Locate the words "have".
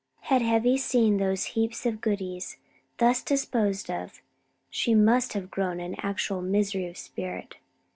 5.33-5.51